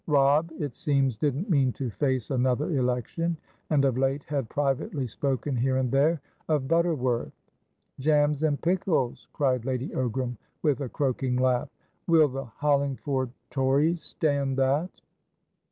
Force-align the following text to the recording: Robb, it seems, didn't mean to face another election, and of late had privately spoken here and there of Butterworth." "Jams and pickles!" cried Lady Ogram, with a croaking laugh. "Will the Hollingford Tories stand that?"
Robb, 0.07 0.51
it 0.57 0.73
seems, 0.75 1.15
didn't 1.15 1.47
mean 1.51 1.71
to 1.73 1.91
face 1.91 2.31
another 2.31 2.71
election, 2.75 3.37
and 3.69 3.85
of 3.85 3.99
late 3.99 4.23
had 4.23 4.49
privately 4.49 5.05
spoken 5.05 5.55
here 5.55 5.77
and 5.77 5.91
there 5.91 6.19
of 6.49 6.67
Butterworth." 6.67 7.31
"Jams 7.99 8.41
and 8.41 8.59
pickles!" 8.59 9.27
cried 9.31 9.63
Lady 9.63 9.89
Ogram, 9.89 10.37
with 10.63 10.81
a 10.81 10.89
croaking 10.89 11.35
laugh. 11.35 11.69
"Will 12.07 12.29
the 12.29 12.45
Hollingford 12.45 13.29
Tories 13.51 14.01
stand 14.01 14.57
that?" 14.57 14.89